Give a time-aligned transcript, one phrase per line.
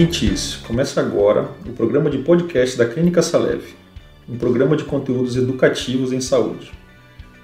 [0.00, 0.56] ouvintes!
[0.66, 3.62] Começa agora o programa de podcast da Clínica Salev,
[4.26, 6.72] um programa de conteúdos educativos em saúde.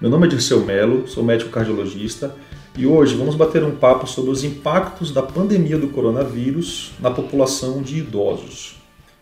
[0.00, 2.34] Meu nome é Dirceu Melo, sou médico cardiologista
[2.74, 7.82] e hoje vamos bater um papo sobre os impactos da pandemia do coronavírus na população
[7.82, 8.76] de idosos.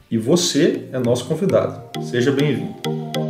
[0.09, 1.83] E você é nosso convidado.
[2.05, 3.24] Seja bem-vindo.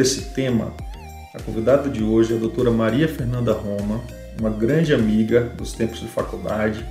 [0.00, 0.72] Sobre esse tema,
[1.34, 4.00] a convidada de hoje é a doutora Maria Fernanda Roma,
[4.38, 6.84] uma grande amiga dos tempos de faculdade.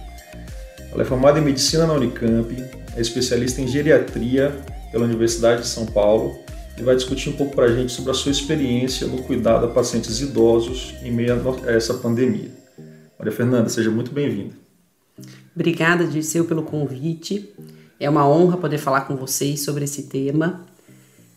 [0.92, 2.54] Ela é formada em medicina na Unicamp,
[2.96, 4.56] é especialista em geriatria
[4.92, 6.38] pela Universidade de São Paulo
[6.78, 9.70] e vai discutir um pouco para a gente sobre a sua experiência no cuidado a
[9.70, 11.34] pacientes idosos em meio
[11.66, 12.52] a essa pandemia.
[13.18, 14.56] Maria Fernanda, seja muito bem-vinda.
[15.56, 17.54] Obrigada, Dirceu, pelo convite.
[18.00, 20.66] É uma honra poder falar com vocês sobre esse tema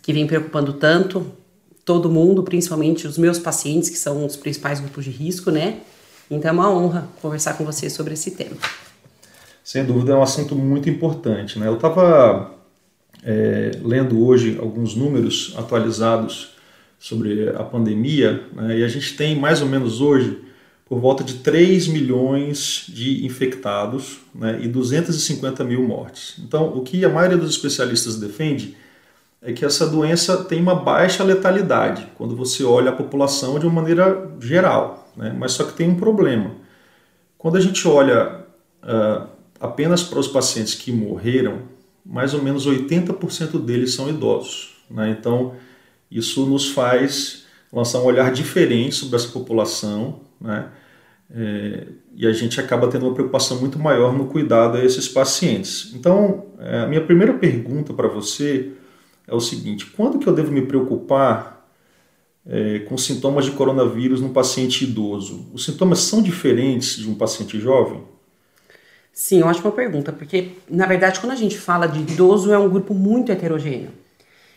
[0.03, 1.42] que vem preocupando tanto
[1.84, 5.80] todo mundo, principalmente os meus pacientes, que são os principais grupos de risco, né?
[6.30, 8.56] Então é uma honra conversar com você sobre esse tema.
[9.64, 11.69] Sem dúvida é um assunto muito importante, né?
[11.69, 12.52] Eu estava
[13.22, 16.52] é, lendo hoje alguns números atualizados
[16.98, 18.78] sobre a pandemia, né?
[18.78, 20.39] e a gente tem mais ou menos hoje
[20.86, 24.61] por volta de 3 milhões de infectados né?
[24.62, 26.36] e 250 mil mortes.
[26.39, 28.77] Então, o que a maioria dos especialistas defende é
[29.51, 34.30] que essa doença tem uma baixa letalidade quando você olha a população de uma maneira
[34.39, 35.35] geral, né?
[35.36, 36.53] mas só que tem um problema.
[37.36, 38.45] Quando a gente olha
[38.85, 39.27] uh,
[39.58, 41.63] apenas para os pacientes que morreram,
[42.07, 44.77] mais ou menos 80% deles são idosos.
[44.89, 45.11] Né?
[45.19, 45.55] Então,
[46.08, 50.69] isso nos faz lançar um olhar diferente sobre essa população, né?
[51.35, 55.91] É, e a gente acaba tendo uma preocupação muito maior no cuidado a esses pacientes.
[55.95, 58.73] Então, é, a minha primeira pergunta para você
[59.27, 61.68] é o seguinte: quando que eu devo me preocupar
[62.46, 65.46] é, com sintomas de coronavírus no paciente idoso?
[65.52, 68.02] Os sintomas são diferentes de um paciente jovem?
[69.12, 72.94] Sim, ótima pergunta, porque na verdade quando a gente fala de idoso é um grupo
[72.94, 73.90] muito heterogêneo.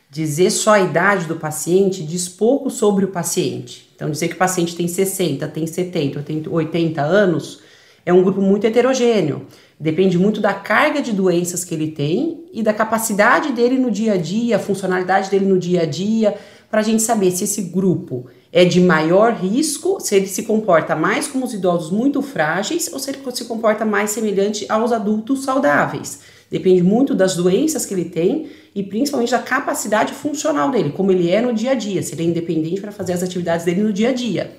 [0.09, 3.91] Dizer só a idade do paciente diz pouco sobre o paciente.
[3.95, 7.65] Então dizer que o paciente tem 60, tem 70, tem 80 anos
[8.05, 9.47] é um grupo muito heterogêneo.
[9.80, 14.13] Depende muito da carga de doenças que ele tem e da capacidade dele no dia
[14.13, 16.36] a dia, a funcionalidade dele no dia a dia,
[16.72, 20.96] para a gente saber se esse grupo é de maior risco, se ele se comporta
[20.96, 25.44] mais como os idosos muito frágeis ou se ele se comporta mais semelhante aos adultos
[25.44, 26.22] saudáveis.
[26.50, 31.30] Depende muito das doenças que ele tem e principalmente da capacidade funcional dele, como ele
[31.30, 33.92] é no dia a dia, se ele é independente para fazer as atividades dele no
[33.92, 34.56] dia a dia.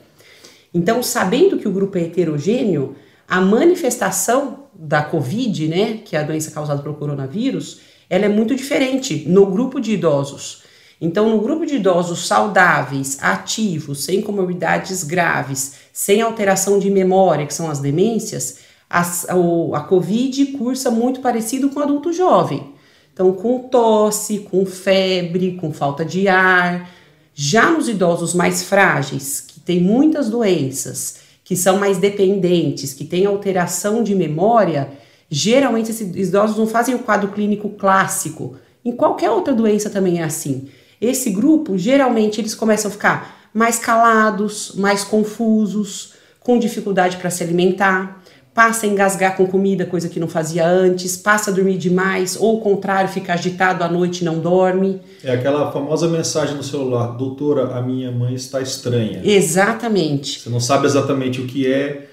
[0.74, 2.96] Então, sabendo que o grupo é heterogêneo,
[3.28, 8.54] a manifestação da Covid, né, que é a doença causada pelo coronavírus, ela é muito
[8.54, 10.62] diferente no grupo de idosos.
[11.00, 17.52] Então, no grupo de idosos saudáveis, ativos, sem comorbidades graves, sem alteração de memória, que
[17.52, 22.72] são as demências, a, a, Covid cursa muito parecido com o adulto jovem.
[23.12, 26.90] Então, com tosse, com febre, com falta de ar.
[27.34, 33.24] Já nos idosos mais frágeis, que têm muitas doenças, que são mais dependentes, que têm
[33.24, 34.90] alteração de memória,
[35.30, 38.56] geralmente esses idosos não fazem o quadro clínico clássico.
[38.84, 40.68] Em qualquer outra doença também é assim.
[41.00, 47.44] Esse grupo, geralmente, eles começam a ficar mais calados, mais confusos, com dificuldade para se
[47.44, 48.20] alimentar
[48.56, 52.56] passa a engasgar com comida, coisa que não fazia antes, passa a dormir demais, ou
[52.56, 54.98] o contrário, fica agitado à noite e não dorme.
[55.22, 59.20] É aquela famosa mensagem no celular: Doutora, a minha mãe está estranha.
[59.22, 60.40] Exatamente.
[60.40, 62.06] Você não sabe exatamente o que é,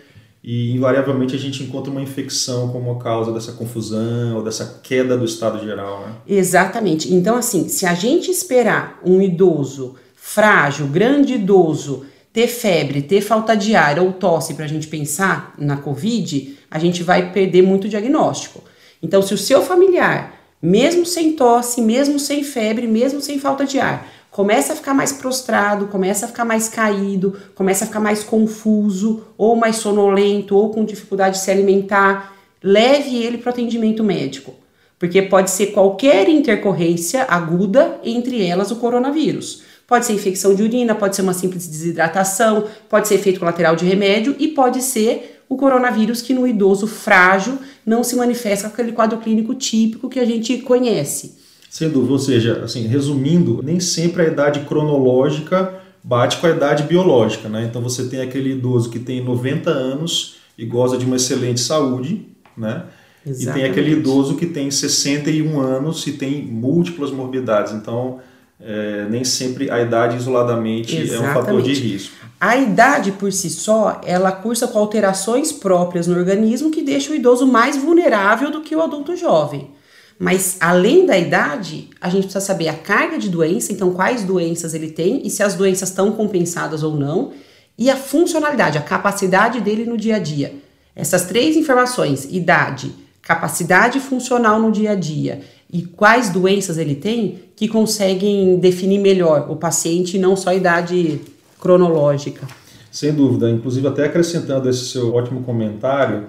[0.44, 5.24] e invariavelmente a gente encontra uma infecção como causa dessa confusão ou dessa queda do
[5.24, 6.14] estado geral, né?
[6.28, 7.14] Exatamente.
[7.14, 13.56] Então, assim, se a gente esperar um idoso frágil, grande idoso, ter febre, ter falta
[13.56, 17.88] de ar ou tosse para a gente pensar na Covid, a gente vai perder muito
[17.88, 18.64] diagnóstico.
[19.02, 23.80] Então, se o seu familiar, mesmo sem tosse, mesmo sem febre, mesmo sem falta de
[23.80, 28.24] ar, começa a ficar mais prostrado, começa a ficar mais caído, começa a ficar mais
[28.24, 32.34] confuso, ou mais sonolento, ou com dificuldade de se alimentar,
[32.64, 34.56] leve ele para o atendimento médico.
[34.98, 39.63] Porque pode ser qualquer intercorrência aguda, entre elas o coronavírus.
[39.88, 43.86] Pode ser infecção de urina, pode ser uma simples desidratação, pode ser efeito colateral de
[43.86, 48.92] remédio e pode ser o coronavírus que no idoso frágil não se manifesta com aquele
[48.92, 51.38] quadro clínico típico que a gente conhece.
[51.70, 56.84] Sem dúvida, ou seja, assim, resumindo, nem sempre a idade cronológica bate com a idade
[56.84, 57.66] biológica, né?
[57.70, 62.28] Então você tem aquele idoso que tem 90 anos e goza de uma excelente saúde,
[62.58, 62.84] né?
[63.26, 63.50] Exatamente.
[63.50, 67.74] E tem aquele idoso que tem 61 anos e tem múltiplas morbidades.
[67.74, 68.20] Então,
[68.62, 71.26] é, nem sempre a idade isoladamente Exatamente.
[71.26, 72.16] é um fator de risco.
[72.40, 77.16] A idade por si só, ela cursa com alterações próprias no organismo que deixa o
[77.16, 79.72] idoso mais vulnerável do que o adulto jovem.
[80.20, 84.74] Mas além da idade, a gente precisa saber a carga de doença, então quais doenças
[84.74, 87.32] ele tem e se as doenças estão compensadas ou não,
[87.78, 90.54] e a funcionalidade, a capacidade dele no dia a dia.
[90.96, 95.42] Essas três informações, idade, capacidade funcional no dia a dia
[95.74, 101.20] e quais doenças ele tem, que conseguem definir melhor o paciente, não só a idade
[101.60, 102.48] cronológica.
[102.92, 106.28] Sem dúvida, inclusive até acrescentando esse seu ótimo comentário,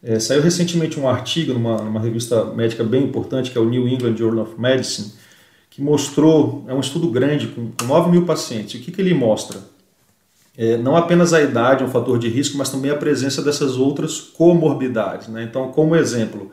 [0.00, 3.88] é, saiu recentemente um artigo numa, numa, revista médica bem importante, que é o New
[3.88, 5.10] England Journal of Medicine,
[5.70, 8.80] que mostrou, é um estudo grande, com, com 9 mil pacientes.
[8.80, 9.58] O que, que ele mostra?
[10.56, 13.76] É, não apenas a idade é um fator de risco, mas também a presença dessas
[13.76, 15.26] outras comorbidades.
[15.26, 15.42] Né?
[15.42, 16.52] Então, como exemplo,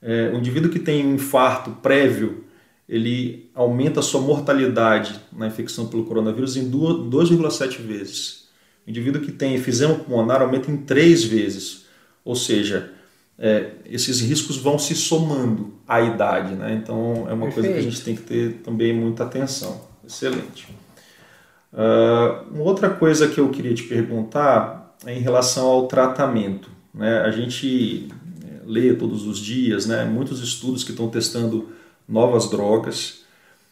[0.00, 2.44] é, um indivíduo que tem um infarto prévio,
[2.88, 8.48] ele aumenta a sua mortalidade na infecção pelo coronavírus em 2,7 vezes.
[8.86, 11.86] O indivíduo que tem efizema pulmonar aumenta em 3 vezes.
[12.24, 12.90] Ou seja,
[13.38, 16.74] é, esses riscos vão se somando à idade, né?
[16.74, 17.54] Então é uma Perfeito.
[17.54, 19.80] coisa que a gente tem que ter também muita atenção.
[20.06, 20.68] Excelente.
[21.72, 26.70] Uh, uma outra coisa que eu queria te perguntar é em relação ao tratamento.
[26.94, 27.20] Né?
[27.20, 28.08] A gente
[28.68, 30.04] lê todos os dias, né?
[30.04, 31.70] Muitos estudos que estão testando
[32.06, 33.24] novas drogas.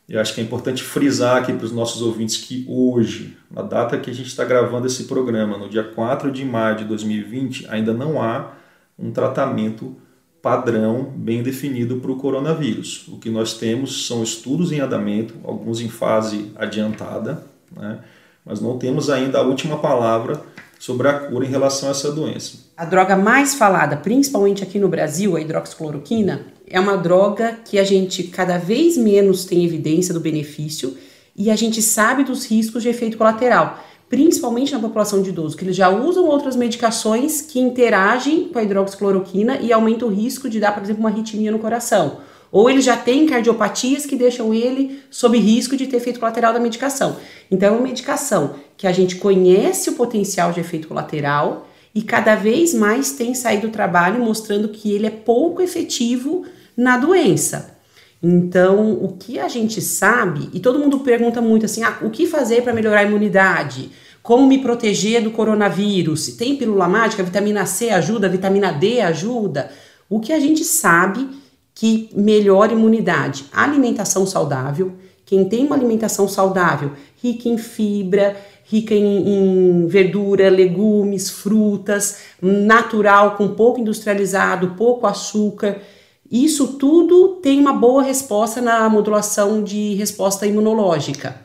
[0.08, 3.98] E acho que é importante frisar aqui para os nossos ouvintes que hoje, na data
[3.98, 7.92] que a gente está gravando esse programa, no dia 4 de maio de 2020, ainda
[7.92, 8.52] não há
[8.98, 9.96] um tratamento
[10.40, 13.06] padrão bem definido para o coronavírus.
[13.08, 17.44] O que nós temos são estudos em andamento, alguns em fase adiantada,
[17.76, 17.98] né?
[18.44, 20.40] mas não temos ainda a última palavra
[20.78, 22.58] sobre a cura em relação a essa doença.
[22.76, 27.84] A droga mais falada, principalmente aqui no Brasil, a hidroxicloroquina, é uma droga que a
[27.84, 30.96] gente cada vez menos tem evidência do benefício
[31.36, 33.78] e a gente sabe dos riscos de efeito colateral,
[34.08, 38.62] principalmente na população de idosos, que eles já usam outras medicações que interagem com a
[38.62, 42.18] hidroxicloroquina e aumentam o risco de dar, por exemplo, uma arritmia no coração.
[42.50, 46.60] Ou ele já tem cardiopatias que deixam ele sob risco de ter efeito colateral da
[46.60, 47.16] medicação.
[47.50, 52.34] Então, é uma medicação que a gente conhece o potencial de efeito colateral e cada
[52.34, 56.44] vez mais tem saído do trabalho mostrando que ele é pouco efetivo
[56.76, 57.74] na doença.
[58.22, 62.26] Então, o que a gente sabe, e todo mundo pergunta muito assim: ah, o que
[62.26, 63.90] fazer para melhorar a imunidade?
[64.22, 66.28] Como me proteger do coronavírus?
[66.28, 67.22] Tem pílula mágica?
[67.22, 68.28] Vitamina C ajuda?
[68.28, 69.70] Vitamina D ajuda?
[70.08, 71.28] O que a gente sabe
[71.76, 73.44] que melhora a imunidade?
[73.52, 74.92] Alimentação saudável.
[75.26, 76.92] Quem tem uma alimentação saudável,
[77.22, 85.82] rica em fibra, rica em, em, verdura, legumes, frutas, natural, com pouco industrializado, pouco açúcar.
[86.30, 91.42] Isso tudo tem uma boa resposta na modulação de resposta imunológica.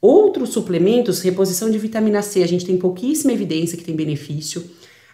[0.00, 4.62] Outros suplementos, reposição de vitamina C, a gente tem pouquíssima evidência que tem benefício.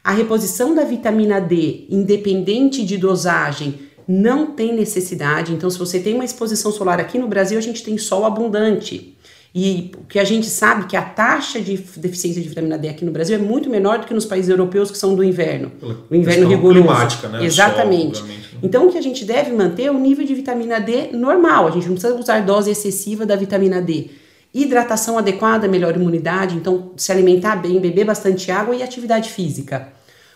[0.05, 5.53] A reposição da vitamina D, independente de dosagem, não tem necessidade.
[5.53, 9.17] Então, se você tem uma exposição solar aqui no Brasil, a gente tem sol abundante.
[9.55, 13.05] E o que a gente sabe que a taxa de deficiência de vitamina D aqui
[13.05, 15.71] no Brasil é muito menor do que nos países europeus que são do inverno.
[16.11, 16.81] O inverno rigoroso.
[16.81, 17.45] climática, né?
[17.45, 18.19] Exatamente.
[18.19, 18.29] Sol,
[18.63, 21.69] então o que a gente deve manter é o nível de vitamina D normal.
[21.69, 24.09] A gente não precisa usar dose excessiva da vitamina D.
[24.55, 29.89] Hidratação adequada melhora a imunidade, então se alimentar bem, beber bastante água e atividade física.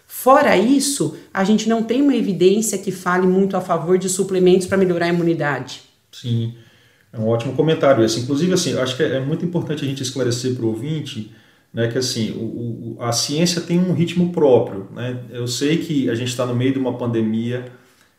[0.07, 4.67] Fora isso, a gente não tem uma evidência que fale muito a favor de suplementos
[4.67, 5.83] para melhorar a imunidade.
[6.13, 6.55] Sim.
[7.13, 8.21] É um ótimo comentário esse.
[8.21, 11.33] Inclusive, assim, acho que é, muito importante a gente esclarecer para o ouvinte
[11.77, 14.89] né, que assim, o, o, a ciência tem um ritmo próprio.
[14.95, 15.19] Né?
[15.31, 17.67] Eu sei que a gente está no meio de uma pandemia,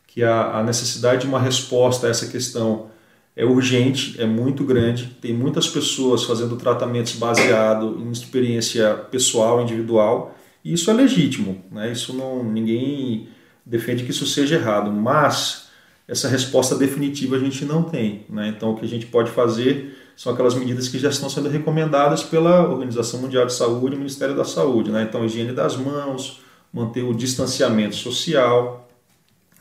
[0.06, 2.92] que a, a necessidade de uma resposta a essa questão
[3.36, 5.08] é urgente, é muito grande.
[5.20, 10.36] Tem muitas pessoas fazendo tratamentos baseado em experiência pessoal, individual,
[10.74, 11.64] isso é legítimo.
[11.72, 11.92] Né?
[11.92, 13.30] Isso não ninguém
[13.66, 15.68] defende que isso seja errado, mas
[16.08, 18.26] essa resposta definitiva a gente não tem.
[18.30, 18.54] Né?
[18.56, 22.24] Então, o que a gente pode fazer são aquelas medidas que já estão sendo recomendadas
[22.24, 24.90] pela Organização Mundial de Saúde e Ministério da Saúde.
[24.90, 25.04] Né?
[25.04, 26.42] Então, higiene das mãos,
[26.74, 28.90] manter o distanciamento social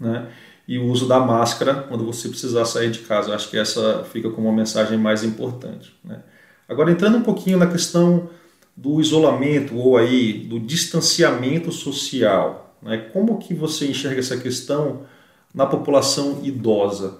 [0.00, 0.28] né?
[0.68, 3.34] e o uso da máscara quando você precisar sair de casa.
[3.34, 5.94] Acho que essa fica como uma mensagem mais importante.
[6.04, 6.20] Né?
[6.68, 8.30] Agora, entrando um pouquinho na questão
[8.76, 13.08] do isolamento ou aí do distanciamento social, né?
[13.12, 15.02] como que você enxerga essa questão
[15.54, 17.18] na população idosa?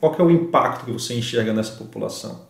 [0.00, 2.44] Qual que é o impacto que você enxerga nessa população?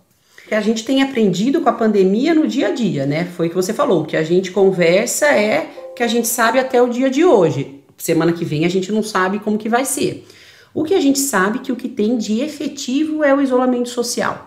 [0.49, 3.25] Que a gente tem aprendido com a pandemia no dia a dia, né?
[3.25, 6.81] Foi o que você falou, que a gente conversa é que a gente sabe até
[6.81, 7.83] o dia de hoje.
[7.97, 10.27] Semana que vem a gente não sabe como que vai ser.
[10.73, 14.46] O que a gente sabe que o que tem de efetivo é o isolamento social.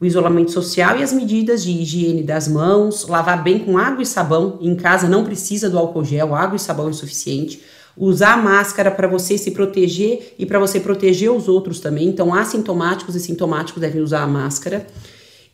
[0.00, 4.06] O isolamento social e as medidas de higiene das mãos, lavar bem com água e
[4.06, 4.58] sabão.
[4.60, 7.62] Em casa não precisa do álcool gel, água e sabão é suficiente
[7.96, 12.06] usar máscara para você se proteger e para você proteger os outros também.
[12.06, 14.86] Então, assintomáticos e sintomáticos devem usar a máscara.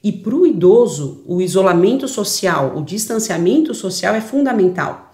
[0.02, 5.12] E para o idoso, o isolamento social, o distanciamento social é fundamental.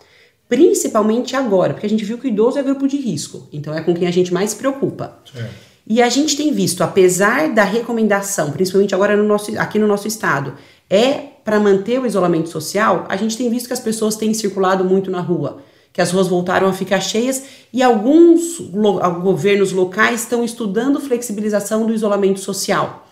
[0.49, 3.83] Principalmente agora, porque a gente viu que o idoso é grupo de risco, então é
[3.83, 5.19] com quem a gente mais se preocupa.
[5.37, 5.68] É.
[5.89, 10.07] E a gente tem visto, apesar da recomendação, principalmente agora no nosso, aqui no nosso
[10.07, 10.55] estado,
[10.91, 14.85] é para manter o isolamento social, a gente tem visto que as pessoas têm circulado
[14.85, 15.63] muito na rua
[15.99, 17.43] que as ruas voltaram a ficar cheias
[17.73, 23.09] e alguns lo governos locais estão estudando flexibilização do isolamento social.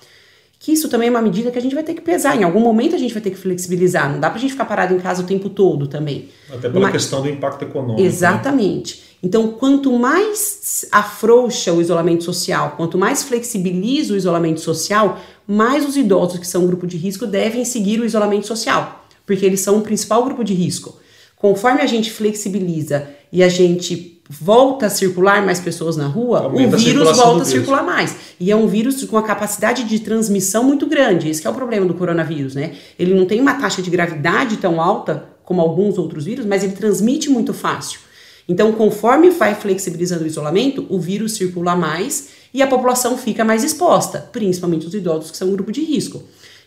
[0.61, 2.41] Que isso também é uma medida que a gente vai ter que pesar.
[2.41, 4.11] Em algum momento a gente vai ter que flexibilizar.
[4.13, 6.29] Não dá para a gente ficar parado em casa o tempo todo também.
[6.49, 8.01] Até pela Mas, questão do impacto econômico.
[8.01, 8.07] Né?
[8.07, 8.97] Exatamente.
[8.97, 9.03] Né?
[9.27, 15.97] Então, quanto mais afrouxa o isolamento social, quanto mais flexibiliza o isolamento social, mais os
[15.97, 19.79] idosos que são um grupo de risco devem seguir o isolamento social, porque eles são
[19.79, 20.97] o principal grupo de risco.
[21.35, 26.77] Conforme a gente flexibiliza e a gente volta a circular mais pessoas na rua, Aumenta
[26.77, 28.15] o vírus volta a circular mais.
[28.39, 31.29] E é um vírus com uma capacidade de transmissão muito grande.
[31.29, 32.75] Esse é o problema do coronavírus, né?
[32.97, 36.75] Ele não tem uma taxa de gravidade tão alta como alguns outros vírus, mas ele
[36.75, 38.06] transmite muito fácil.
[38.49, 43.65] Então, conforme vai flexibilizando o isolamento, o vírus circula mais e a população fica mais
[43.65, 46.23] exposta, principalmente os idosos que são um grupo de risco.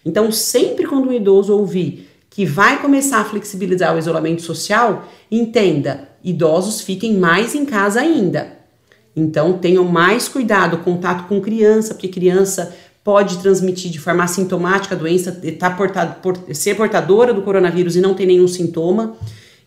[0.06, 6.10] Então, sempre quando um idoso ouvir que vai começar a flexibilizar o isolamento social, entenda,
[6.24, 8.60] idosos fiquem mais em casa ainda.
[9.16, 14.98] Então tenham mais cuidado, contato com criança, porque criança pode transmitir de forma assintomática a
[14.98, 19.16] doença, tá portado, por, ser portadora do coronavírus e não ter nenhum sintoma.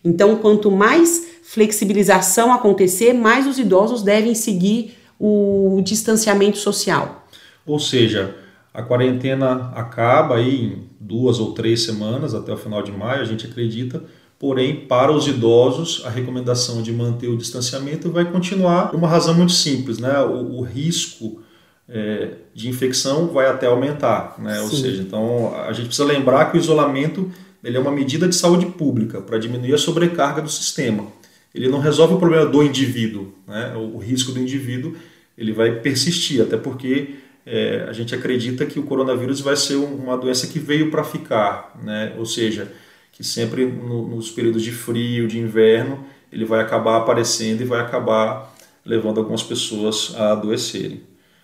[0.03, 7.27] Então, quanto mais flexibilização acontecer, mais os idosos devem seguir o distanciamento social.
[7.65, 8.35] Ou seja,
[8.73, 13.25] a quarentena acaba aí em duas ou três semanas, até o final de maio, a
[13.25, 14.03] gente acredita.
[14.39, 19.33] Porém, para os idosos, a recomendação de manter o distanciamento vai continuar por uma razão
[19.33, 20.19] muito simples, né?
[20.21, 21.41] O, o risco
[21.87, 24.59] é, de infecção vai até aumentar, né?
[24.61, 27.31] Ou seja, então a gente precisa lembrar que o isolamento
[27.63, 31.05] ele é uma medida de saúde pública para diminuir a sobrecarga do sistema.
[31.53, 33.75] Ele não resolve o problema do indivíduo, né?
[33.75, 34.95] O, risco do indivíduo
[35.37, 40.17] ele vai persistir, até porque é, a gente acredita que o coronavírus vai ser uma
[40.17, 42.13] doença que veio para ficar, né?
[42.17, 42.71] ou seja,
[43.11, 47.79] que sempre no, nos períodos de frio, de inverno, ele vai acabar aparecendo e vai
[47.79, 48.53] acabar
[48.85, 51.01] levando algumas pessoas a adoecerem.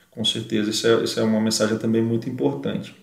[0.09, 2.95] Com certeza, isso é, isso é uma mensagem também muito importante.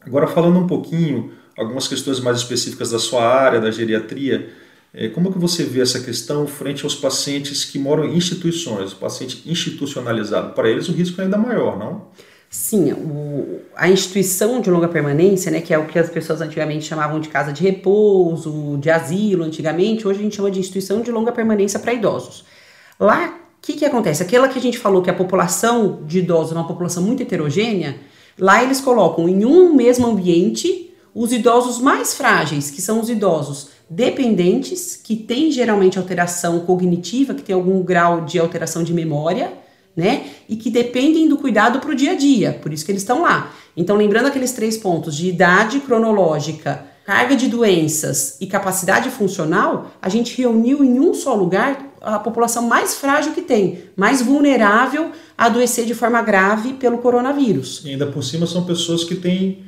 [0.00, 4.48] Agora, falando um pouquinho, algumas questões mais específicas da sua área, da geriatria,
[4.92, 8.96] é, como que você vê essa questão frente aos pacientes que moram em instituições, o
[8.96, 10.54] paciente institucionalizado?
[10.54, 12.06] Para eles o risco é ainda maior, não?
[12.50, 16.86] Sim, o, a instituição de longa permanência, né, que é o que as pessoas antigamente
[16.86, 21.10] chamavam de casa de repouso, de asilo antigamente, hoje a gente chama de instituição de
[21.10, 22.46] longa permanência para idosos.
[22.98, 24.22] Lá, o que, que acontece?
[24.22, 27.96] Aquela que a gente falou que a população de idosos é uma população muito heterogênea,
[28.38, 33.68] lá eles colocam em um mesmo ambiente os idosos mais frágeis, que são os idosos
[33.88, 39.52] dependentes, que têm geralmente alteração cognitiva, que tem algum grau de alteração de memória,
[39.96, 40.26] né?
[40.48, 43.22] E que dependem do cuidado para o dia a dia, por isso que eles estão
[43.22, 43.52] lá.
[43.76, 50.08] Então, lembrando aqueles três pontos de idade cronológica, carga de doenças e capacidade funcional, a
[50.08, 55.46] gente reuniu em um só lugar a população mais frágil que tem, mais vulnerável a
[55.46, 57.82] adoecer de forma grave pelo coronavírus.
[57.84, 59.64] E ainda por cima são pessoas que têm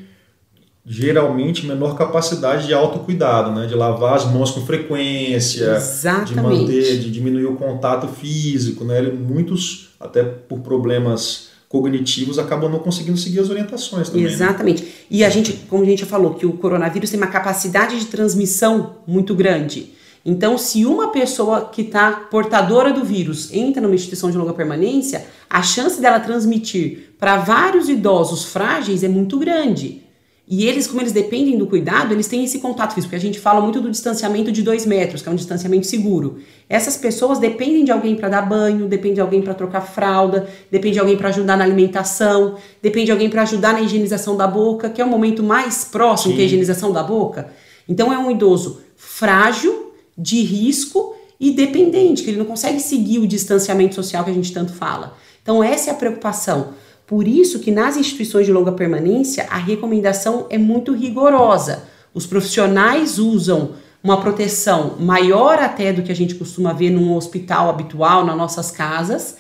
[0.93, 3.65] geralmente menor capacidade de autocuidado, né?
[3.65, 6.35] de lavar as mãos com frequência, Exatamente.
[6.35, 9.01] de manter, de diminuir o contato físico, né?
[9.03, 14.25] Muitos, até por problemas cognitivos, acabam não conseguindo seguir as orientações também.
[14.25, 14.33] Né?
[14.33, 14.83] Exatamente.
[14.83, 14.89] Né?
[15.09, 18.07] E a gente, como a gente já falou, que o coronavírus tem uma capacidade de
[18.07, 19.93] transmissão muito grande.
[20.27, 25.25] Então, se uma pessoa que está portadora do vírus entra numa instituição de longa permanência,
[25.49, 30.10] a chance dela transmitir para vários idosos frágeis é muito grande.
[30.51, 33.39] E eles, como eles dependem do cuidado, eles têm esse contato físico, porque a gente
[33.39, 36.39] fala muito do distanciamento de dois metros, que é um distanciamento seguro.
[36.69, 40.95] Essas pessoas dependem de alguém para dar banho, depende de alguém para trocar fralda, depende
[40.95, 44.91] de alguém para ajudar na alimentação, depende de alguém para ajudar na higienização da boca,
[44.91, 46.37] que é o momento mais próximo Sim.
[46.37, 47.53] que é a higienização da boca.
[47.89, 53.27] Então é um idoso frágil, de risco e dependente, que ele não consegue seguir o
[53.27, 55.17] distanciamento social que a gente tanto fala.
[55.43, 56.75] Então essa é a preocupação.
[57.11, 61.83] Por isso que nas instituições de longa permanência a recomendação é muito rigorosa.
[62.15, 67.69] Os profissionais usam uma proteção maior até do que a gente costuma ver num hospital
[67.69, 69.37] habitual, nas nossas casas,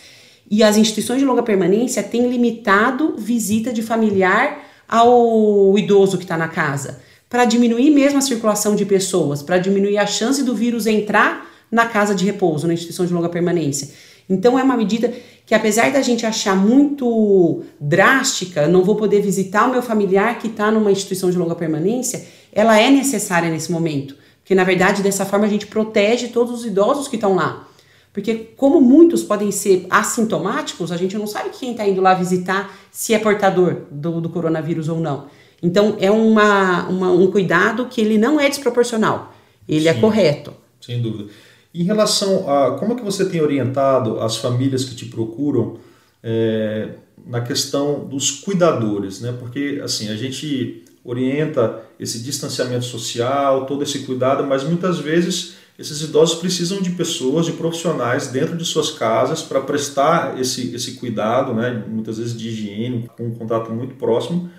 [0.50, 6.36] e as instituições de longa permanência têm limitado visita de familiar ao idoso que está
[6.36, 6.98] na casa,
[7.28, 11.86] para diminuir mesmo a circulação de pessoas, para diminuir a chance do vírus entrar na
[11.86, 13.90] casa de repouso, na instituição de longa permanência.
[14.28, 15.12] Então é uma medida
[15.50, 20.46] que apesar da gente achar muito drástica, não vou poder visitar o meu familiar que
[20.46, 25.26] está numa instituição de longa permanência, ela é necessária nesse momento, porque na verdade dessa
[25.26, 27.66] forma a gente protege todos os idosos que estão lá.
[28.12, 32.72] Porque, como muitos podem ser assintomáticos, a gente não sabe quem está indo lá visitar
[32.92, 35.26] se é portador do, do coronavírus ou não.
[35.60, 39.34] Então, é uma, uma, um cuidado que ele não é desproporcional,
[39.68, 40.54] ele é Sim, é correto.
[40.80, 41.28] Sem dúvida.
[41.72, 45.78] Em relação a como é que você tem orientado as famílias que te procuram
[46.22, 46.90] é,
[47.26, 49.34] na questão dos cuidadores, né?
[49.38, 56.02] Porque assim a gente orienta esse distanciamento social, todo esse cuidado, mas muitas vezes esses
[56.02, 61.54] idosos precisam de pessoas, de profissionais dentro de suas casas para prestar esse, esse cuidado,
[61.54, 64.50] né, muitas vezes de higiene, com um contato muito próximo,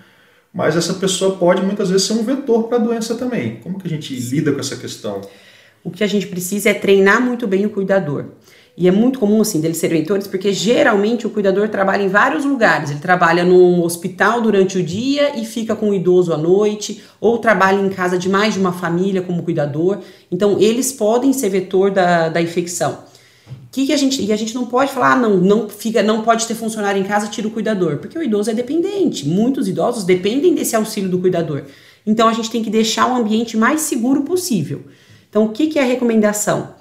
[0.52, 3.56] mas essa pessoa pode muitas vezes ser um vetor para a doença também.
[3.56, 5.20] Como que a gente lida com essa questão?
[5.84, 8.26] O que a gente precisa é treinar muito bem o cuidador.
[8.74, 12.44] E é muito comum, assim, deles serem mentores, porque geralmente o cuidador trabalha em vários
[12.44, 12.90] lugares.
[12.90, 17.36] Ele trabalha num hospital durante o dia e fica com o idoso à noite, ou
[17.36, 19.98] trabalha em casa de mais de uma família como cuidador.
[20.30, 23.00] Então, eles podem ser vetor da, da infecção.
[23.70, 26.22] Que que a gente, e a gente não pode falar, ah, não, não, fica, não
[26.22, 29.28] pode ter funcionário em casa, tira o cuidador, porque o idoso é dependente.
[29.28, 31.64] Muitos idosos dependem desse auxílio do cuidador.
[32.06, 34.82] Então, a gente tem que deixar o ambiente mais seguro possível.
[35.32, 36.74] Então, o que, que é a recomendação?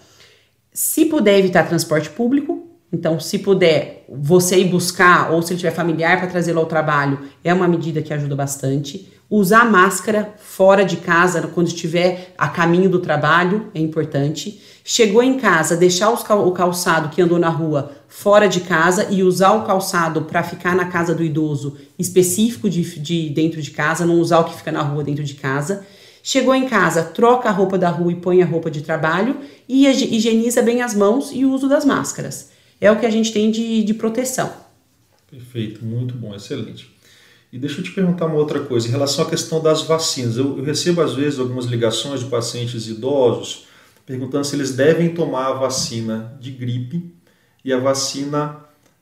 [0.74, 5.72] Se puder evitar transporte público, então se puder você ir buscar ou se ele tiver
[5.72, 9.10] familiar para trazê-lo ao trabalho, é uma medida que ajuda bastante.
[9.30, 14.62] Usar máscara fora de casa quando estiver a caminho do trabalho é importante.
[14.84, 19.54] Chegou em casa, deixar o calçado que andou na rua fora de casa e usar
[19.54, 24.20] o calçado para ficar na casa do idoso específico de, de dentro de casa, não
[24.20, 25.86] usar o que fica na rua dentro de casa.
[26.24, 29.88] Chegou em casa, troca a roupa da rua e põe a roupa de trabalho e
[29.88, 32.52] higieniza bem as mãos e o uso das máscaras.
[32.80, 34.52] É o que a gente tem de, de proteção.
[35.30, 36.92] Perfeito, muito bom, excelente.
[37.52, 40.38] E deixa eu te perguntar uma outra coisa, em relação à questão das vacinas.
[40.38, 43.66] Eu, eu recebo às vezes algumas ligações de pacientes idosos
[44.06, 47.14] perguntando se eles devem tomar a vacina de gripe
[47.64, 48.58] e a vacina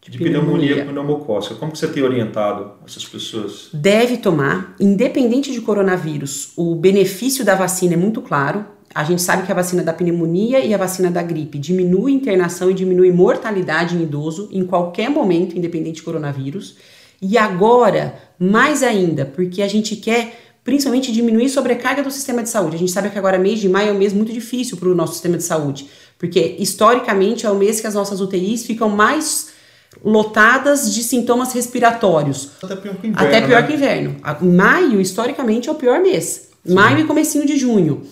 [0.10, 1.56] de pneumonia, pneumocócica.
[1.56, 3.70] Como que você tem orientado essas pessoas?
[3.72, 6.52] Deve tomar, independente de coronavírus.
[6.58, 8.66] O benefício da vacina é muito claro.
[8.94, 12.72] A gente sabe que a vacina da pneumonia e a vacina da gripe diminui internação
[12.72, 16.78] e diminui mortalidade em idoso em qualquer momento, independente de coronavírus.
[17.22, 22.76] E agora, mais ainda, porque a gente quer principalmente diminuir sobrecarga do sistema de saúde.
[22.76, 24.96] A gente sabe que agora mês de maio é um mês muito difícil para o
[24.96, 29.49] nosso sistema de saúde, porque historicamente é o mês que as nossas UTIs ficam mais
[30.04, 32.52] lotadas de sintomas respiratórios.
[32.62, 33.28] Até pior que inverno.
[33.28, 33.68] Até pior né?
[33.68, 34.16] que inverno.
[34.42, 36.50] Maio, historicamente, é o pior mês.
[36.66, 36.74] Sim.
[36.74, 38.04] Maio e comecinho de junho.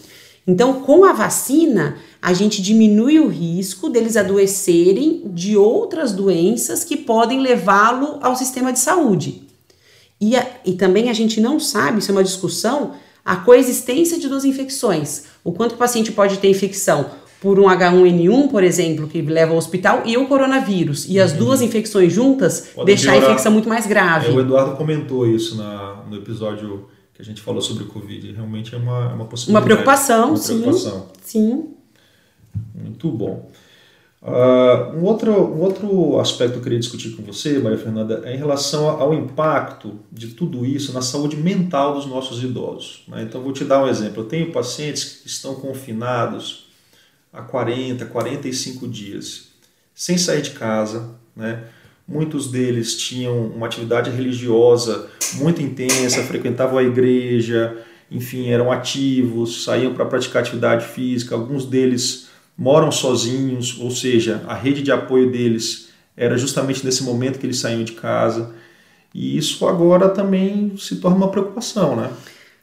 [0.46, 6.96] Então, com a vacina, a gente diminui o risco deles adoecerem de outras doenças que
[6.96, 9.44] podem levá-lo ao sistema de saúde.
[10.20, 14.28] E, a, e também a gente não sabe, isso é uma discussão, a coexistência de
[14.28, 15.26] duas infecções.
[15.44, 17.12] O quanto o paciente pode ter infecção
[17.42, 21.08] por um H1N1, por exemplo, que leva ao hospital, e o coronavírus.
[21.08, 21.38] E as uhum.
[21.40, 23.30] duas infecções juntas Pode deixar piorar.
[23.30, 24.28] a infecção muito mais grave.
[24.28, 28.32] É, o Eduardo comentou isso na, no episódio que a gente falou sobre o Covid.
[28.32, 29.50] Realmente é uma, é uma possibilidade.
[29.50, 31.08] Uma preocupação, uma preocupação.
[31.22, 31.40] sim.
[31.40, 31.68] Sim.
[32.76, 33.50] Muito bom.
[34.20, 38.34] Uh, um, outro, um outro aspecto que eu queria discutir com você, Maria Fernanda, é
[38.34, 43.04] em relação ao impacto de tudo isso na saúde mental dos nossos idosos.
[43.08, 43.24] Né?
[43.24, 44.24] Então, vou te dar um exemplo.
[44.24, 46.67] Eu tenho pacientes que estão confinados
[47.32, 49.50] há 40, 45 dias,
[49.94, 51.12] sem sair de casa.
[51.36, 51.64] Né?
[52.08, 57.78] Muitos deles tinham uma atividade religiosa muito intensa, frequentavam a igreja,
[58.10, 61.36] enfim, eram ativos, saíam para praticar atividade física.
[61.36, 67.38] Alguns deles moram sozinhos, ou seja, a rede de apoio deles era justamente nesse momento
[67.38, 68.56] que eles saíam de casa.
[69.14, 72.10] E isso agora também se torna uma preocupação, né?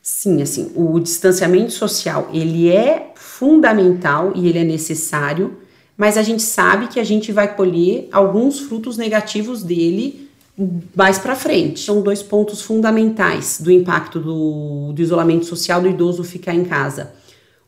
[0.03, 5.59] Sim, assim, o distanciamento social, ele é fundamental e ele é necessário,
[5.97, 10.29] mas a gente sabe que a gente vai colher alguns frutos negativos dele
[10.95, 11.81] mais para frente.
[11.81, 17.13] São dois pontos fundamentais do impacto do, do isolamento social do idoso ficar em casa.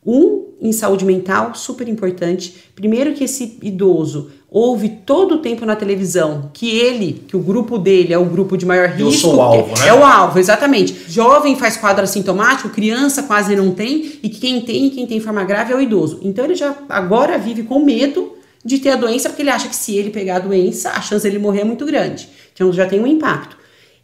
[0.05, 2.55] Um, em saúde mental, super importante.
[2.75, 7.77] Primeiro que esse idoso ouve todo o tempo na televisão que ele, que o grupo
[7.77, 9.03] dele é o grupo de maior risco.
[9.03, 9.87] Eu sou o alvo, né?
[9.87, 10.95] É o alvo, exatamente.
[11.07, 15.73] Jovem faz quadro assintomático, criança quase não tem, e quem tem, quem tem forma grave
[15.73, 16.19] é o idoso.
[16.23, 18.33] Então ele já agora vive com medo
[18.63, 21.23] de ter a doença, porque ele acha que se ele pegar a doença, a chance
[21.23, 22.29] dele morrer é muito grande.
[22.53, 23.57] Então já tem um impacto.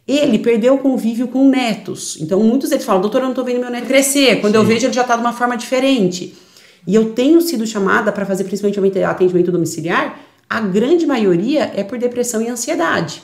[0.06, 2.18] Ele perdeu o convívio com netos.
[2.20, 4.40] Então muitos deles falam, doutor, eu não estou vendo meu neto crescer.
[4.40, 4.58] Quando Sim.
[4.58, 6.34] eu vejo, ele já está de uma forma diferente.
[6.86, 11.98] E eu tenho sido chamada para fazer principalmente atendimento domiciliar a grande maioria é por
[11.98, 13.22] depressão e ansiedade,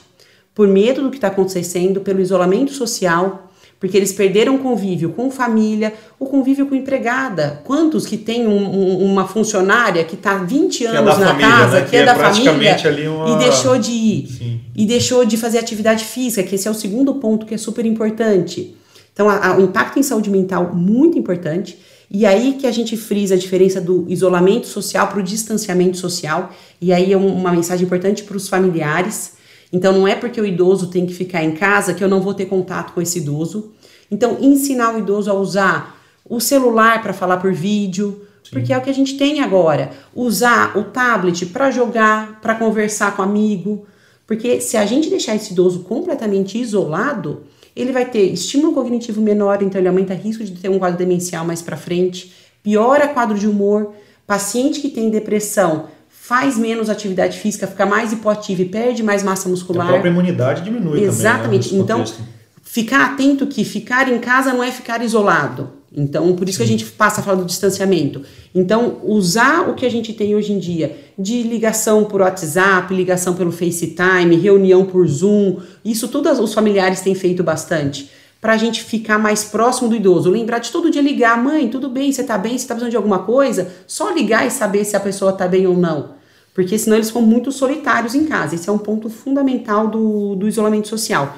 [0.54, 3.49] por medo do que está acontecendo, pelo isolamento social,
[3.80, 7.62] porque eles perderam o convívio com família, o convívio com empregada.
[7.64, 11.76] Quantos que tem um, um, uma funcionária que está 20 anos é na família, casa,
[11.76, 11.84] né?
[11.84, 13.30] que, que, é, é da família, uma...
[13.30, 14.60] e deixou de ir, Sim.
[14.76, 17.86] e deixou de fazer atividade física, que esse é o segundo ponto que é super
[17.86, 18.76] importante.
[19.14, 21.78] Então, a, a, o impacto em saúde mental muito importante.
[22.10, 26.52] E aí que a gente frisa a diferença do isolamento social para o distanciamento social.
[26.80, 29.39] E aí é uma mensagem importante para os familiares.
[29.72, 32.34] Então não é porque o idoso tem que ficar em casa que eu não vou
[32.34, 33.72] ter contato com esse idoso.
[34.10, 38.50] Então ensinar o idoso a usar o celular para falar por vídeo, Sim.
[38.52, 39.90] porque é o que a gente tem agora.
[40.14, 43.86] Usar o tablet para jogar, para conversar com amigo.
[44.26, 47.42] Porque se a gente deixar esse idoso completamente isolado,
[47.74, 50.98] ele vai ter estímulo cognitivo menor, então ele aumenta o risco de ter um quadro
[50.98, 53.92] demencial mais para frente, piora quadro de humor,
[54.26, 55.88] paciente que tem depressão
[56.30, 59.88] faz menos atividade física, fica mais hipoativo e perde mais massa muscular.
[59.88, 61.70] A própria imunidade diminui Exatamente.
[61.70, 62.04] Também, né, então,
[62.62, 65.72] ficar atento que ficar em casa não é ficar isolado.
[65.92, 66.62] Então, por isso Sim.
[66.62, 68.22] que a gente passa a falar do distanciamento.
[68.54, 73.34] Então, usar o que a gente tem hoje em dia de ligação por WhatsApp, ligação
[73.34, 78.08] pelo FaceTime, reunião por Zoom, isso tudo os familiares têm feito bastante.
[78.40, 80.30] Para a gente ficar mais próximo do idoso.
[80.30, 82.96] Lembrar de todo dia ligar, mãe, tudo bem, você está bem, você está precisando de
[82.96, 83.72] alguma coisa?
[83.84, 86.19] Só ligar e saber se a pessoa está bem ou não.
[86.60, 88.54] Porque senão eles ficam muito solitários em casa.
[88.54, 91.34] Esse é um ponto fundamental do, do isolamento social.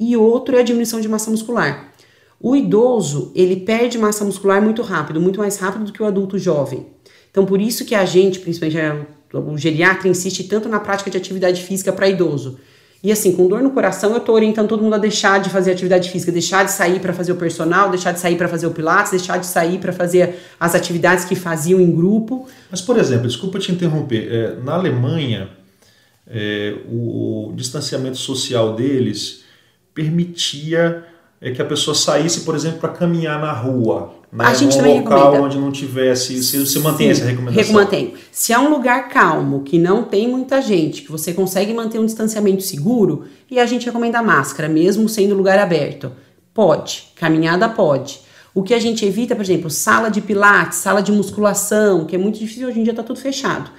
[0.00, 1.92] E outro é a diminuição de massa muscular.
[2.40, 6.36] O idoso, ele perde massa muscular muito rápido, muito mais rápido do que o adulto
[6.40, 6.88] jovem.
[7.30, 11.62] Então, por isso que a gente, principalmente o geriatra, insiste tanto na prática de atividade
[11.62, 12.58] física para idoso.
[13.04, 15.72] E assim, com dor no coração, eu estou orientando todo mundo a deixar de fazer
[15.72, 18.70] atividade física, deixar de sair para fazer o personal, deixar de sair para fazer o
[18.70, 22.48] pilates, deixar de sair para fazer as atividades que faziam em grupo.
[22.70, 25.50] Mas, por exemplo, desculpa te interromper, é, na Alemanha,
[26.26, 29.44] é, o, o distanciamento social deles
[29.92, 31.04] permitia
[31.42, 34.14] é que a pessoa saísse, por exemplo, para caminhar na rua.
[34.34, 34.44] Né?
[34.46, 35.46] A gente num também local recomenda.
[35.46, 36.42] onde não tivesse.
[36.42, 37.72] Se você mantém essa recomendação?
[37.72, 38.14] Mantenho.
[38.32, 42.04] Se é um lugar calmo, que não tem muita gente, que você consegue manter um
[42.04, 46.10] distanciamento seguro, e a gente recomenda máscara, mesmo sendo lugar aberto.
[46.52, 48.20] Pode, caminhada pode.
[48.52, 52.18] O que a gente evita, por exemplo, sala de pilates, sala de musculação, que é
[52.18, 53.70] muito difícil, hoje em dia está tudo fechado.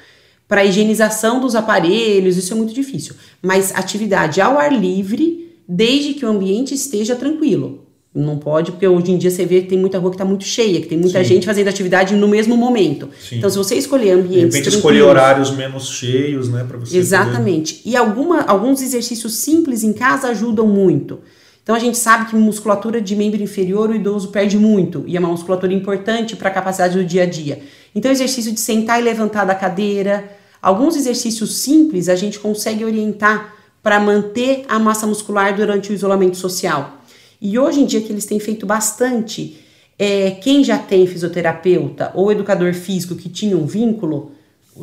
[0.47, 3.15] Para higienização dos aparelhos, isso é muito difícil.
[3.41, 7.84] Mas atividade ao ar livre desde que o ambiente esteja tranquilo.
[8.15, 10.45] Não pode, porque hoje em dia você vê que tem muita rua que está muito
[10.45, 11.25] cheia, que tem muita Sim.
[11.25, 13.09] gente fazendo atividade no mesmo momento.
[13.19, 13.39] Sim.
[13.39, 14.51] Então, se você escolher ambientes.
[14.51, 16.63] De repente, escolher horários menos cheios, né?
[16.65, 16.97] Para você.
[16.97, 17.73] Exatamente.
[17.73, 17.89] Poder...
[17.89, 21.19] E alguma, alguns exercícios simples em casa ajudam muito.
[21.61, 25.19] Então, a gente sabe que musculatura de membro inferior o idoso perde muito, e é
[25.19, 27.59] uma musculatura importante para a capacidade do dia a dia.
[27.93, 30.23] Então, exercício de sentar e levantar da cadeira.
[30.61, 36.37] Alguns exercícios simples a gente consegue orientar para manter a massa muscular durante o isolamento
[36.37, 36.94] social.
[37.41, 39.57] E hoje em dia que eles têm feito bastante,
[39.97, 44.31] é, quem já tem fisioterapeuta ou educador físico que tinha um vínculo,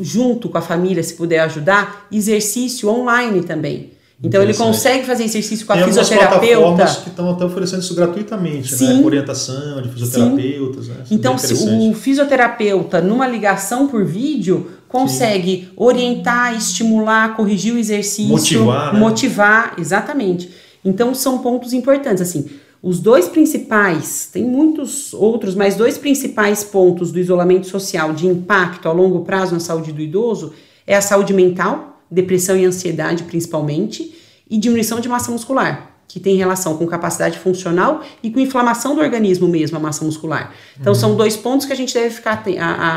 [0.01, 3.93] junto com a família, se puder ajudar, exercício online também.
[4.25, 6.85] Então ele consegue fazer exercício com a Tem fisioterapeuta.
[7.03, 8.79] que estão até oferecendo isso gratuitamente, né?
[8.79, 8.89] Sim.
[8.89, 9.01] né?
[9.01, 10.89] Com orientação de fisioterapeutas.
[10.89, 10.95] Né?
[11.11, 15.69] Então, se o fisioterapeuta, numa ligação por vídeo, consegue Sim.
[15.77, 19.01] orientar, estimular, corrigir o exercício, motivar, né?
[19.01, 20.49] motivar, exatamente.
[20.85, 22.51] Então são pontos importantes assim.
[22.83, 28.89] Os dois principais, tem muitos outros, mas dois principais pontos do isolamento social de impacto
[28.89, 30.53] a longo prazo na saúde do idoso
[30.85, 34.13] é a saúde mental, depressão e ansiedade principalmente,
[34.51, 39.01] e diminuição de massa muscular, que tem relação com capacidade funcional e com inflamação do
[39.01, 40.53] organismo mesmo, a massa muscular.
[40.79, 40.99] Então uhum.
[40.99, 42.43] são dois pontos que a gente deve ficar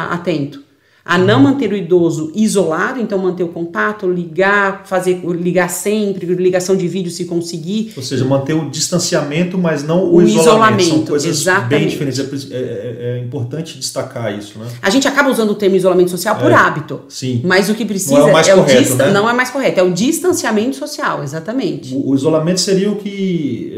[0.09, 0.64] atento
[1.05, 6.75] a não manter o idoso isolado, então manter o contato, ligar, fazer ligar sempre, ligação
[6.75, 7.93] de vídeo se conseguir.
[7.95, 10.41] Ou seja, manter o distanciamento, mas não o, o isolamento.
[10.41, 10.89] isolamento.
[10.89, 11.69] São coisas exatamente.
[11.69, 12.51] bem diferentes.
[12.51, 14.65] É, é, é, importante destacar isso, né?
[14.81, 17.01] A gente acaba usando o termo isolamento social por é, hábito.
[17.07, 17.39] Sim.
[17.43, 19.11] Mas o que precisa não é, o, mais é correto, o né?
[19.11, 21.93] não é mais correto, é o distanciamento social, exatamente.
[21.93, 23.71] O, o isolamento seria o que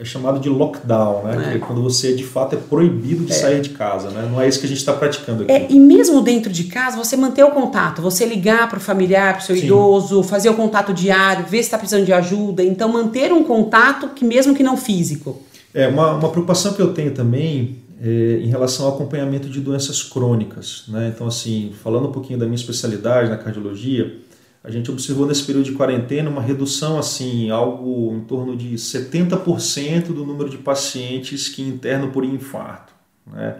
[0.00, 1.52] é, chamado de lockdown, né?
[1.52, 1.56] É.
[1.56, 3.34] É quando você de fato é proibido de é.
[3.34, 4.26] sair de casa, né?
[4.30, 5.52] Não é isso que a gente está praticando aqui.
[5.52, 9.34] É, e mesmo dentro de casa, você manter o contato, você ligar para o familiar,
[9.34, 9.66] para o seu Sim.
[9.66, 12.62] idoso, fazer o contato diário, ver se está precisando de ajuda.
[12.62, 15.42] Então, manter um contato que mesmo que não físico.
[15.74, 20.02] É, uma, uma preocupação que eu tenho também é, em relação ao acompanhamento de doenças
[20.02, 20.84] crônicas.
[20.88, 21.12] Né?
[21.14, 24.16] Então, assim, falando um pouquinho da minha especialidade na cardiologia,
[24.62, 30.08] a gente observou nesse período de quarentena uma redução, assim, algo em torno de 70%
[30.08, 32.92] do número de pacientes que internam por infarto.
[33.26, 33.56] Né?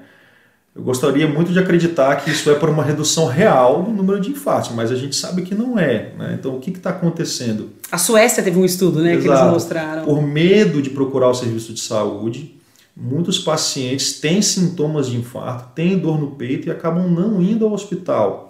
[0.76, 4.30] Eu gostaria muito de acreditar que isso é por uma redução real do número de
[4.30, 6.12] infartos, mas a gente sabe que não é.
[6.18, 6.36] Né?
[6.38, 7.70] Então, o que está acontecendo?
[7.90, 10.04] A Suécia teve um estudo né, que eles mostraram.
[10.04, 12.60] Por medo de procurar o serviço de saúde,
[12.94, 17.72] muitos pacientes têm sintomas de infarto, têm dor no peito e acabam não indo ao
[17.72, 18.49] hospital.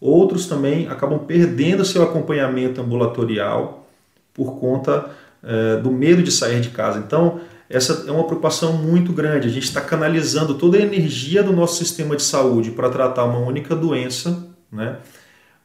[0.00, 3.86] Outros também acabam perdendo seu acompanhamento ambulatorial
[4.34, 5.10] por conta
[5.42, 6.98] é, do medo de sair de casa.
[6.98, 9.48] Então, essa é uma preocupação muito grande.
[9.48, 13.38] A gente está canalizando toda a energia do nosso sistema de saúde para tratar uma
[13.38, 14.98] única doença, né?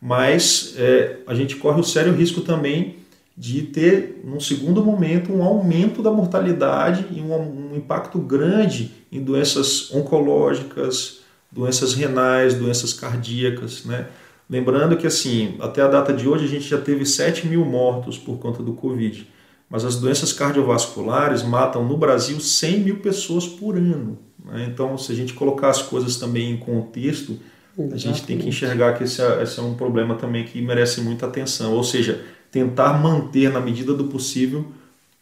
[0.02, 2.96] mas é, a gente corre o sério risco também
[3.38, 9.22] de ter, num segundo momento, um aumento da mortalidade e um, um impacto grande em
[9.22, 13.86] doenças oncológicas, doenças renais, doenças cardíacas.
[13.86, 14.08] Né?
[14.52, 18.18] Lembrando que, assim, até a data de hoje, a gente já teve 7 mil mortos
[18.18, 19.26] por conta do Covid
[19.72, 24.20] mas as doenças cardiovasculares matam no Brasil 100 mil pessoas por ano.
[24.44, 24.68] Né?
[24.70, 27.40] Então, se a gente colocar as coisas também em contexto,
[27.78, 27.94] Exatamente.
[27.94, 31.00] a gente tem que enxergar que esse é, esse é um problema também que merece
[31.00, 31.74] muita atenção.
[31.74, 34.66] Ou seja, tentar manter, na medida do possível,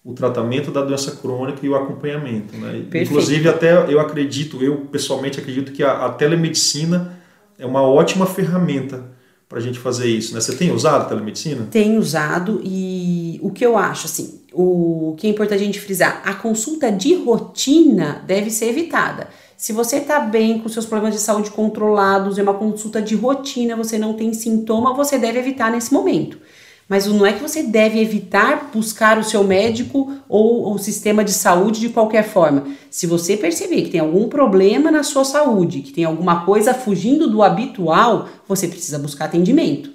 [0.03, 2.57] o tratamento da doença crônica e o acompanhamento.
[2.57, 2.85] Né?
[2.95, 7.19] Inclusive, até eu acredito, eu pessoalmente acredito que a, a telemedicina
[7.59, 9.18] é uma ótima ferramenta
[9.49, 10.39] para a gente fazer isso, né?
[10.39, 11.67] Você tem usado telemedicina?
[11.71, 16.21] Tenho usado e o que eu acho, assim, o que é importante a gente frisar,
[16.23, 19.27] a consulta de rotina deve ser evitada.
[19.57, 23.75] Se você está bem com seus problemas de saúde controlados, é uma consulta de rotina,
[23.75, 26.37] você não tem sintoma, você deve evitar nesse momento.
[26.89, 31.31] Mas não é que você deve evitar buscar o seu médico ou o sistema de
[31.31, 32.65] saúde de qualquer forma.
[32.89, 37.29] Se você perceber que tem algum problema na sua saúde, que tem alguma coisa fugindo
[37.29, 39.91] do habitual, você precisa buscar atendimento.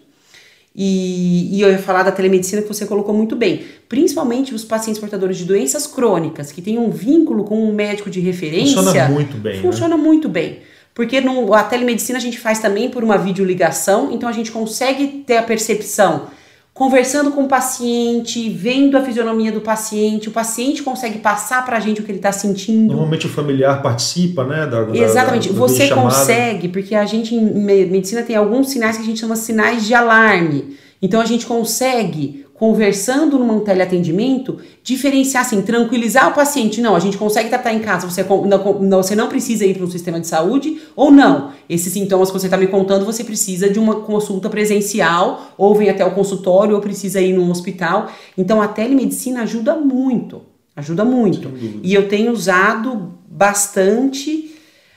[0.76, 3.64] E, e, eu ia falar da telemedicina que você colocou muito bem.
[3.88, 8.18] Principalmente os pacientes portadores de doenças crônicas, que têm um vínculo com um médico de
[8.18, 8.83] referência.
[8.83, 9.57] Funciona muito bem.
[9.57, 9.62] Né?
[9.62, 10.02] Funciona né?
[10.02, 10.59] muito bem.
[10.92, 15.24] Porque no, a telemedicina a gente faz também por uma videoligação, então a gente consegue
[15.26, 16.28] ter a percepção
[16.75, 21.81] conversando com o paciente, vendo a fisionomia do paciente, o paciente consegue passar para a
[21.81, 22.89] gente o que ele está sentindo.
[22.89, 24.67] Normalmente o familiar participa, né?
[24.67, 25.51] Da, Exatamente.
[25.51, 29.37] Da, Você consegue, porque a gente em medicina tem alguns sinais que a gente chama
[29.37, 30.77] sinais de alarme.
[31.01, 36.81] Então a gente consegue conversando num teleatendimento, diferenciar assim, tranquilizar o paciente.
[36.81, 39.90] Não, a gente consegue tratar em casa, você não, você não precisa ir para um
[39.90, 41.51] sistema de saúde, ou não.
[41.69, 45.90] Esses sintomas que você está me contando, você precisa de uma consulta presencial, ou vem
[45.90, 48.11] até o consultório, ou precisa ir num hospital.
[48.38, 50.43] Então a telemedicina ajuda muito.
[50.77, 51.53] Ajuda muito.
[51.83, 54.54] E eu tenho usado bastante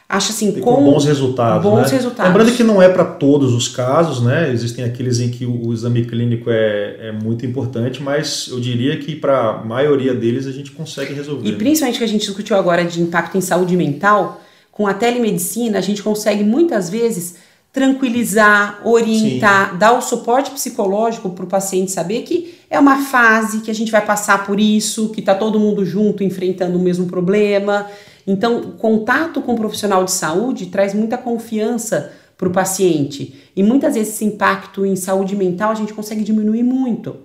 [0.10, 1.64] acho assim, com, com bons resultados.
[1.64, 1.98] Bons né?
[1.98, 2.32] resultados.
[2.32, 4.52] Lembrando que não é para todos os casos, né?
[4.52, 8.98] Existem aqueles em que o, o exame clínico é, é, muito importante, mas eu diria
[8.98, 11.48] que para a maioria deles a gente consegue resolver.
[11.48, 11.58] E né?
[11.58, 14.42] principalmente que a gente discutiu agora de impacto em saúde mental,
[14.72, 17.36] com a telemedicina a gente consegue muitas vezes
[17.74, 19.78] tranquilizar, orientar, Sim.
[19.78, 23.92] dar o suporte psicológico para o paciente saber que é uma fase que a gente
[23.92, 27.88] vai passar por isso, que está todo mundo junto enfrentando o mesmo problema
[28.28, 33.34] então, o contato com o profissional de saúde traz muita confiança para o paciente.
[33.56, 37.16] E muitas vezes esse impacto em saúde mental a gente consegue diminuir muito.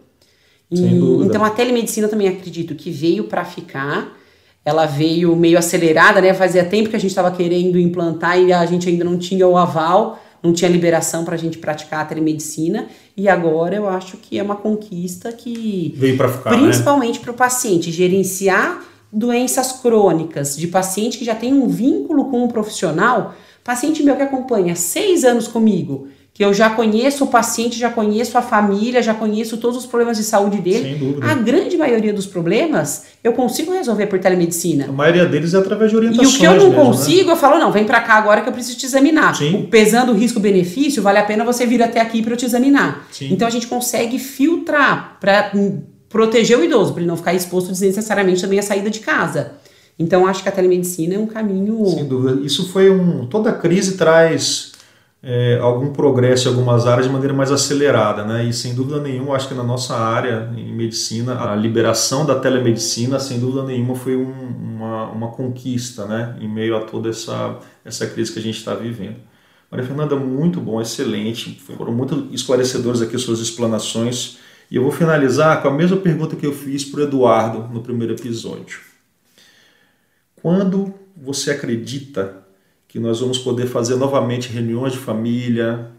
[0.71, 0.81] E,
[1.25, 4.17] então, a telemedicina também acredito que veio para ficar.
[4.65, 6.33] Ela veio meio acelerada, né?
[6.33, 9.57] Fazia tempo que a gente estava querendo implantar e a gente ainda não tinha o
[9.57, 12.87] aval, não tinha liberação para a gente praticar a telemedicina.
[13.17, 15.93] E agora eu acho que é uma conquista que.
[15.97, 16.53] Veio para ficar.
[16.53, 16.59] Né?
[16.59, 17.25] Principalmente né?
[17.25, 22.49] para o paciente, gerenciar doenças crônicas, de paciente que já tem um vínculo com um
[22.49, 27.91] profissional, paciente meu que acompanha seis anos comigo, que eu já conheço o paciente, já
[27.91, 31.19] conheço a família, já conheço todos os problemas de saúde dele.
[31.21, 34.87] A grande maioria dos problemas eu consigo resolver por telemedicina.
[34.89, 36.33] A maioria deles é através de orientações.
[36.33, 36.85] E o que eu não mesmo, né?
[36.87, 37.33] consigo, né?
[37.33, 39.37] eu falo, não, vem para cá agora que eu preciso te examinar.
[39.37, 39.69] Sim.
[39.71, 43.07] Pesando o risco-benefício, vale a pena você vir até aqui para eu te examinar.
[43.13, 43.29] Sim.
[43.31, 45.53] Então a gente consegue filtrar para
[46.13, 49.55] proteger o idoso, para ele não ficar exposto desnecessariamente também à saída de casa.
[49.99, 51.85] Então, acho que a telemedicina é um caminho.
[51.87, 52.41] Sem dúvida.
[52.45, 53.27] Isso foi um.
[53.27, 54.73] Toda crise traz
[55.23, 58.45] é, algum progresso em algumas áreas de maneira mais acelerada, né?
[58.45, 63.19] E sem dúvida nenhuma, acho que na nossa área em medicina, a liberação da telemedicina,
[63.19, 66.37] sem dúvida nenhuma, foi um, uma, uma conquista, né?
[66.41, 69.17] Em meio a toda essa, essa crise que a gente está vivendo.
[69.71, 71.59] Maria Fernanda, muito bom, excelente.
[71.79, 74.39] Foram muito esclarecedores aqui as suas explanações.
[74.73, 77.83] E eu vou finalizar com a mesma pergunta que eu fiz para o Eduardo no
[77.83, 78.81] primeiro episódio.
[80.41, 82.39] Quando você acredita
[82.89, 85.91] que nós vamos poder fazer novamente reuniões de família,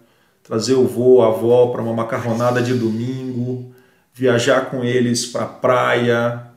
[0.42, 3.72] trazer o vô, a avó para uma macarronada de domingo,
[4.12, 6.48] viajar com eles para a praia.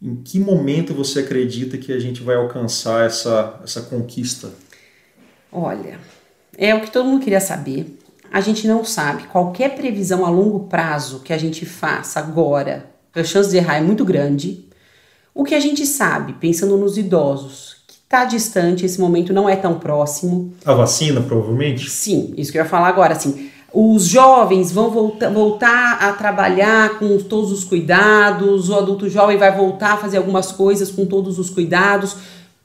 [0.00, 4.48] Em que momento você acredita que a gente vai alcançar essa, essa conquista?
[5.52, 6.00] Olha,
[6.56, 7.98] é o que todo mundo queria saber.
[8.32, 9.24] A gente não sabe.
[9.24, 13.82] Qualquer previsão a longo prazo que a gente faça agora, a chance de errar é
[13.82, 14.64] muito grande.
[15.34, 19.78] O que a gente sabe, pensando nos idosos, está distante, esse momento não é tão
[19.78, 20.52] próximo.
[20.64, 21.90] A vacina, provavelmente?
[21.90, 23.50] Sim, isso que eu ia falar agora, assim.
[23.72, 29.54] Os jovens vão voltar, voltar a trabalhar com todos os cuidados, o adulto jovem vai
[29.56, 32.16] voltar a fazer algumas coisas com todos os cuidados.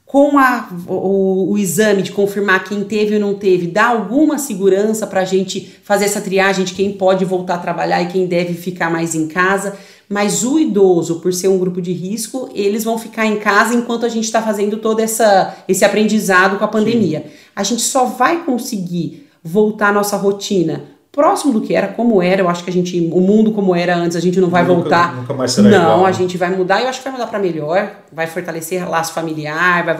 [0.07, 5.05] Com a, o, o exame de confirmar quem teve ou não teve, dá alguma segurança
[5.05, 8.53] para a gente fazer essa triagem de quem pode voltar a trabalhar e quem deve
[8.53, 9.77] ficar mais em casa.
[10.07, 14.05] Mas o idoso, por ser um grupo de risco, eles vão ficar em casa enquanto
[14.05, 17.25] a gente está fazendo todo essa, esse aprendizado com a pandemia.
[17.25, 17.33] Sim.
[17.53, 22.43] A gente só vai conseguir voltar à nossa rotina próximo do que era, como era.
[22.43, 24.75] Eu acho que a gente, o mundo como era antes, a gente não vai nunca,
[24.75, 25.15] voltar.
[25.15, 26.05] Nunca mais será Não, igual.
[26.05, 26.79] a gente vai mudar.
[26.79, 27.91] Eu acho que vai mudar para melhor.
[28.13, 29.97] Vai fortalecer laço familiar, vai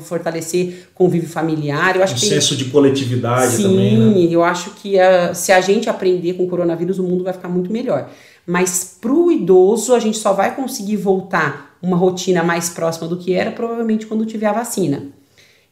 [0.00, 1.96] fortalecer convívio familiar.
[1.96, 3.90] Eu acho um que senso de coletividade Sim, também.
[3.96, 4.32] Sim, né?
[4.32, 7.48] eu acho que a, se a gente aprender com o coronavírus, o mundo vai ficar
[7.48, 8.08] muito melhor.
[8.46, 13.16] Mas para o idoso, a gente só vai conseguir voltar uma rotina mais próxima do
[13.16, 15.08] que era, provavelmente quando tiver a vacina.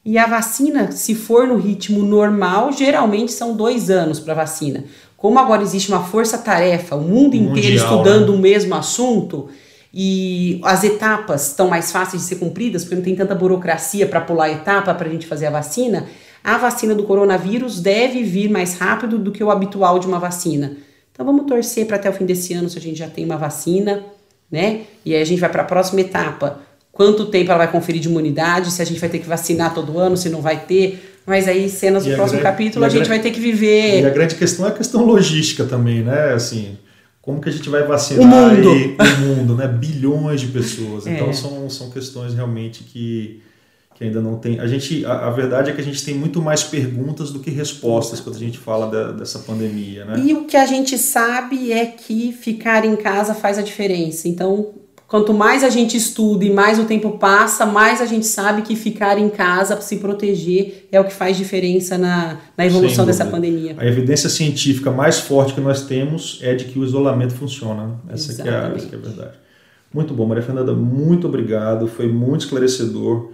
[0.05, 4.85] E a vacina, se for no ritmo normal, geralmente são dois anos para vacina.
[5.17, 8.39] Como agora existe uma força-tarefa, o mundo Mundial, inteiro estudando né?
[8.39, 9.49] o mesmo assunto
[9.93, 14.21] e as etapas estão mais fáceis de ser cumpridas, porque não tem tanta burocracia para
[14.21, 16.07] pular a etapa para a gente fazer a vacina,
[16.43, 20.77] a vacina do coronavírus deve vir mais rápido do que o habitual de uma vacina.
[21.13, 23.37] Então vamos torcer para até o fim desse ano se a gente já tem uma
[23.37, 24.03] vacina,
[24.51, 24.83] né?
[25.05, 26.61] E aí a gente vai para a próxima etapa.
[27.01, 29.99] Quanto tempo ela vai conferir de imunidade, se a gente vai ter que vacinar todo
[29.99, 31.19] ano, se não vai ter.
[31.25, 34.03] Mas aí, cenas do próximo grande, capítulo, a, a gente vai ter que viver.
[34.03, 36.35] E a grande questão é a questão logística também, né?
[36.35, 36.77] Assim,
[37.23, 39.67] como que a gente vai vacinar o mundo, aí, o mundo né?
[39.67, 41.07] Bilhões de pessoas.
[41.07, 41.33] Então é.
[41.33, 43.41] são, são questões realmente que
[43.95, 44.59] que ainda não tem.
[44.61, 47.51] A gente, a, a, verdade é que a gente tem muito mais perguntas do que
[47.51, 50.23] respostas quando a gente fala da, dessa pandemia, né?
[50.23, 54.27] E o que a gente sabe é que ficar em casa faz a diferença.
[54.27, 54.73] Então,
[55.11, 58.77] quanto mais a gente estuda e mais o tempo passa, mais a gente sabe que
[58.77, 63.25] ficar em casa para se proteger é o que faz diferença na, na evolução dessa
[63.25, 63.75] pandemia.
[63.77, 68.01] A evidência científica mais forte que nós temos é de que o isolamento funciona.
[68.09, 69.39] Essa, que é, a, essa é a verdade.
[69.93, 71.89] Muito bom, Maria Fernanda, muito obrigado.
[71.89, 73.33] Foi muito esclarecedor.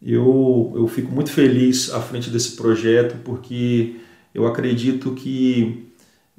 [0.00, 3.96] Eu, eu fico muito feliz à frente desse projeto porque
[4.32, 5.87] eu acredito que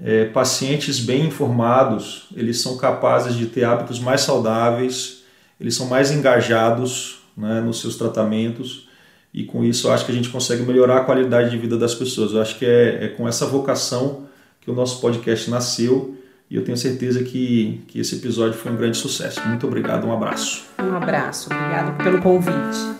[0.02, 5.24] é, pacientes bem informados eles são capazes de ter hábitos mais saudáveis,
[5.60, 8.88] eles são mais engajados né, nos seus tratamentos
[9.34, 11.94] e com isso eu acho que a gente consegue melhorar a qualidade de vida das
[11.94, 12.32] pessoas.
[12.32, 14.24] Eu acho que é, é com essa vocação
[14.62, 16.18] que o nosso podcast nasceu
[16.50, 19.40] e eu tenho certeza que, que esse episódio foi um grande sucesso.
[19.48, 20.64] Muito obrigado, um abraço.
[20.80, 22.99] Um abraço, obrigado pelo convite.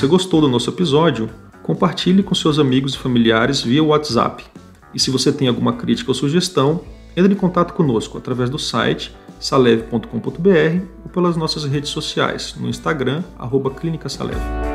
[0.00, 1.28] Você gostou do nosso episódio,
[1.62, 4.42] compartilhe com seus amigos e familiares via WhatsApp.
[4.94, 6.80] E se você tem alguma crítica ou sugestão,
[7.14, 13.22] entre em contato conosco através do site saleve.com.br ou pelas nossas redes sociais, no Instagram,
[13.38, 14.69] arroba Clínica Saleve.